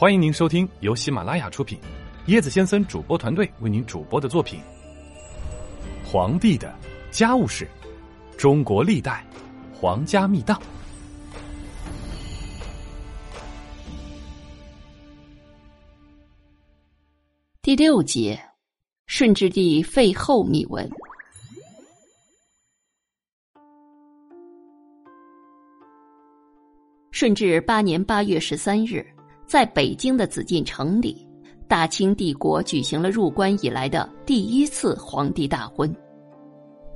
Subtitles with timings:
[0.00, 1.78] 欢迎您收听由喜马拉雅出品，
[2.28, 4.58] 椰子先生主播团队为您主播的作品
[6.10, 6.74] 《皇帝的
[7.10, 7.68] 家务事：
[8.38, 9.22] 中国历代
[9.74, 10.58] 皇家秘档》
[17.60, 18.42] 第六节：
[19.06, 20.88] 顺治帝废后秘闻。
[27.10, 29.06] 顺治八年八月十三日。
[29.50, 31.26] 在北京的紫禁城里，
[31.66, 35.92] 大清帝国举行了入关以来的第一次皇帝大婚。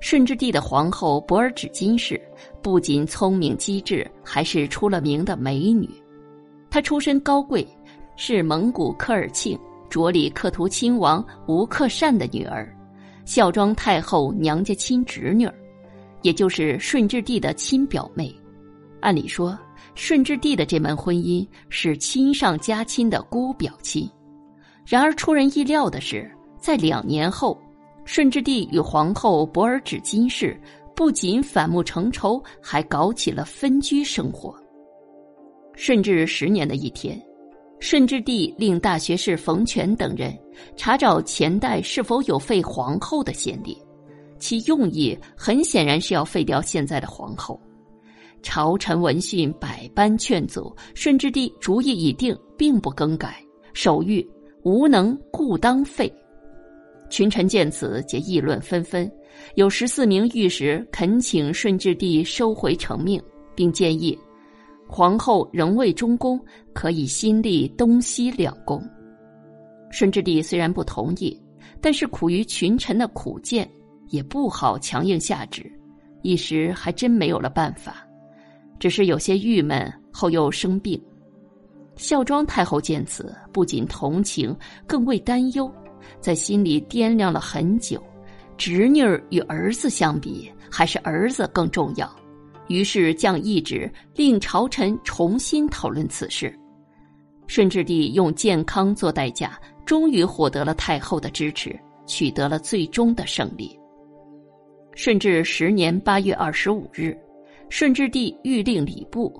[0.00, 2.20] 顺治帝的皇后博尔只金氏
[2.60, 5.88] 不仅聪明机智，还是出了名的美女。
[6.68, 7.66] 她出身高贵，
[8.16, 9.58] 是蒙古科尔沁
[9.88, 12.70] 卓里克图亲王吴克善的女儿，
[13.24, 15.48] 孝庄太后娘家亲侄女，
[16.20, 18.30] 也就是顺治帝的亲表妹。
[19.00, 19.58] 按理说。
[19.94, 24.08] 顺治帝的这门婚姻是亲上加亲的姑表亲，
[24.86, 27.60] 然而出人意料的是，在两年后，
[28.04, 30.58] 顺治帝与皇后博尔只金氏
[30.96, 34.54] 不仅反目成仇，还搞起了分居生活。
[35.74, 37.20] 顺治十年的一天，
[37.78, 40.38] 顺治帝令大学士冯权等人
[40.76, 43.76] 查找前代是否有废皇后的先例，
[44.38, 47.60] 其用意很显然是要废掉现在的皇后。
[48.42, 53.42] 朝臣闻讯，百般劝阻，顺治帝主意已定，并不更改。
[53.72, 54.26] 手谕
[54.62, 56.12] 无能，故当废。
[57.08, 59.10] 群臣见此，皆议论纷纷。
[59.54, 63.22] 有十四名御史恳请顺治帝收回成命，
[63.54, 64.18] 并建议
[64.86, 66.38] 皇后仍未中宫，
[66.74, 68.82] 可以新立东西两宫。
[69.90, 71.38] 顺治帝虽然不同意，
[71.80, 73.68] 但是苦于群臣的苦谏，
[74.08, 75.70] 也不好强硬下旨，
[76.22, 78.06] 一时还真没有了办法。
[78.82, 81.00] 只是有些郁闷，后又生病。
[81.94, 84.52] 孝庄太后见此，不仅同情，
[84.88, 85.72] 更为担忧，
[86.18, 88.02] 在心里掂量了很久。
[88.56, 92.12] 侄女儿与儿子相比，还是儿子更重要。
[92.66, 96.52] 于是降懿旨，令朝臣重新讨论此事。
[97.46, 99.56] 顺治帝用健康做代价，
[99.86, 103.78] 终于获得了太后的支持，取得了最终的胜利。
[104.96, 107.16] 顺治十年八月二十五日。
[107.74, 109.32] 顺治帝御令礼部。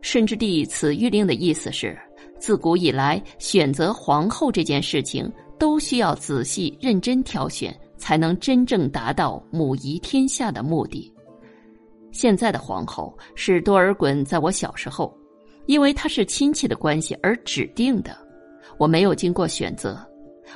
[0.00, 1.94] 顺治帝此御令的意思是：
[2.38, 11.12] 自古以来，选择皇后这件事情都需要仔细认真挑选，才能真正达到母仪天下的目的。
[12.12, 15.14] 现在的皇后是多尔衮在我小时候，
[15.66, 18.16] 因为她是亲戚的关系而指定的，
[18.78, 20.02] 我没有经过选择。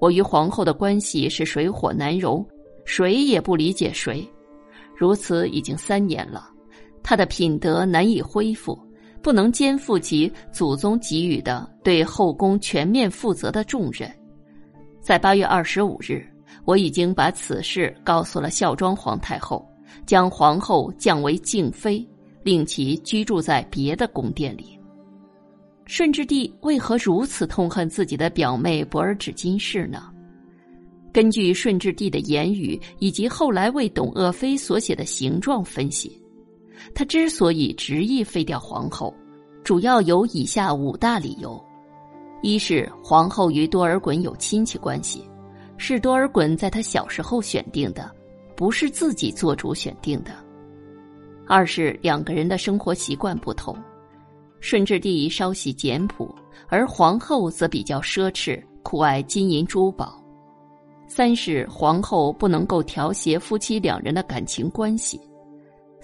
[0.00, 2.44] 我与皇后的关系是水火难容，
[2.84, 4.28] 谁也不理解谁，
[4.96, 6.50] 如此已经三年了。
[7.08, 8.76] 他的品德难以恢复，
[9.22, 14.12] 不能肩负起祖宗给予的对后宫全面负责的重任。
[15.00, 16.26] 在八月二十五日，
[16.64, 19.64] 我已经把此事告诉了孝庄皇太后，
[20.04, 22.04] 将皇后降为静妃，
[22.42, 24.76] 令其居住在别的宫殿里。
[25.84, 30.10] 顺治帝为何如此痛恨自己的表妹博尔只金氏呢？
[31.12, 36.20] 根据顺治帝的言语以及后来为董鄂妃所写的形状分析。
[36.94, 39.14] 他之所以执意废掉皇后，
[39.64, 41.62] 主要有以下五大理由：
[42.42, 45.28] 一是皇后与多尔衮有亲戚关系，
[45.76, 48.10] 是多尔衮在他小时候选定的，
[48.54, 50.32] 不是自己做主选定的；
[51.46, 53.76] 二是两个人的生活习惯不同，
[54.60, 56.34] 顺治帝稍喜简朴，
[56.68, 60.06] 而皇后则比较奢侈，酷爱金银珠宝；
[61.08, 65.20] 三是皇后不能够调谐夫妻两人的感情关系。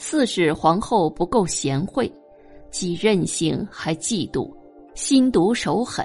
[0.04, 2.12] 四是皇后不够贤惠，
[2.72, 4.52] 既任性还嫉妒，
[4.96, 6.04] 心毒手狠，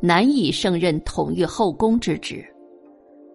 [0.00, 2.42] 难以胜任统御后宫之职。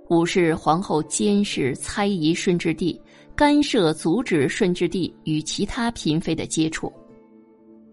[0.09, 2.99] 五是皇后监视猜疑顺治帝，
[3.35, 6.91] 干涉阻止顺治帝与其他嫔妃的接触。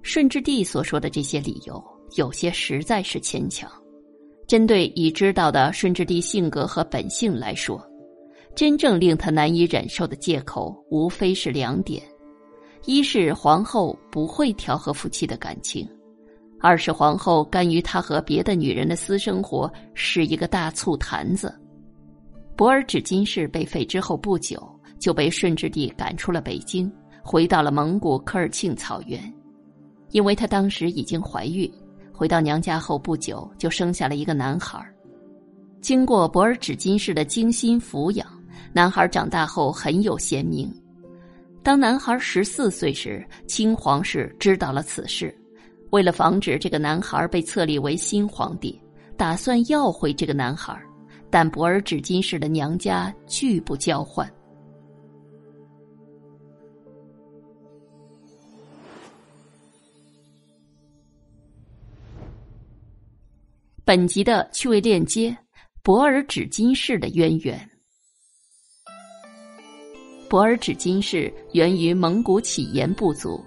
[0.00, 3.70] 顺治帝所说的这些理由，有些实在是牵强。
[4.46, 7.78] 针对已知道的顺治帝性格和本性来说。
[8.54, 12.02] 真正令他难以忍受的借口，无非是两点：
[12.86, 15.84] 一是皇后不会调和夫妻的感情；
[16.60, 21.52] 二是皇后甘于他和别的女人的私生活，是一个大醋坛子。
[22.54, 24.62] 博尔只金氏被废之后不久，
[25.00, 26.90] 就被顺治帝赶出了北京，
[27.24, 29.20] 回到了蒙古科尔沁草原，
[30.12, 31.68] 因为她当时已经怀孕，
[32.12, 34.80] 回到娘家后不久就生下了一个男孩。
[35.80, 38.26] 经过博尔只金氏的精心抚养。
[38.72, 40.72] 男孩长大后很有贤名。
[41.66, 45.36] 当男孩十四岁时，清皇室知道了此事，
[45.90, 48.80] 为了防止这个男孩被册立为新皇帝，
[49.16, 50.80] 打算要回这个男孩，
[51.28, 54.32] 但博尔纸巾氏的娘家拒不交换。
[63.84, 65.36] 本集的趣味链接：
[65.82, 67.68] 博尔纸巾氏的渊源。
[70.28, 73.40] 博尔纸巾氏源于蒙古乞颜部族。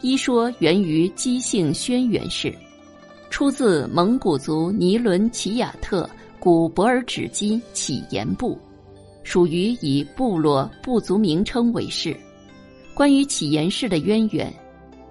[0.00, 2.52] 一说源于姬姓轩辕氏，
[3.30, 6.08] 出自蒙古族尼伦齐亚特
[6.40, 8.58] 古博尔纸巾乞颜部，
[9.22, 12.16] 属于以部落部族名称为氏。
[12.94, 14.52] 关于乞颜氏的渊源，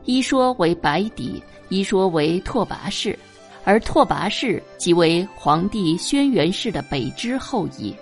[0.04, 3.18] 一说为白狄，一说为拓跋氏，
[3.64, 7.96] 而拓跋氏即为皇帝轩辕氏的北支后裔。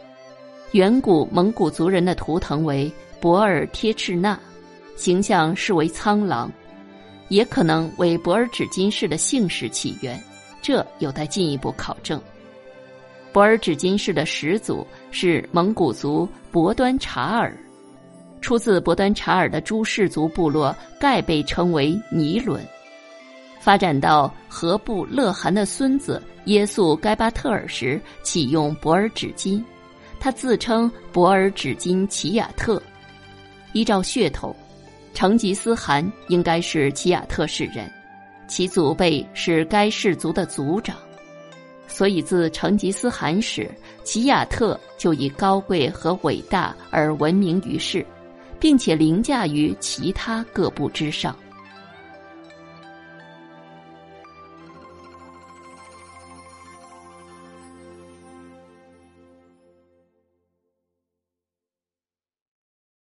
[0.73, 4.39] 远古蒙古族人的图腾为博尔贴赤那，
[4.95, 6.51] 形象是为苍狼。
[7.29, 10.19] 也可能为博尔纸金氏的姓氏起源，
[10.63, 12.19] 这有待进一步考证。
[13.31, 17.55] 博尔纸金氏的始祖是蒙古族博端察尔，
[18.41, 22.59] 出自博端察尔的诸氏族部落，盖被称为尼伦。
[23.59, 29.63] 发展到何布勒汗的孙子耶稣该巴特尔时，启用博尔纸金，
[30.19, 32.81] 他自称博尔只金齐亚特。
[33.73, 34.55] 依照血统。
[35.11, 37.91] 成吉思汗应该是齐亚特氏人，
[38.47, 40.95] 其祖辈是该氏族的族长，
[41.87, 43.69] 所以自成吉思汗时，
[44.03, 48.05] 齐亚特就以高贵和伟大而闻名于世，
[48.59, 51.35] 并且凌驾于其他各部之上。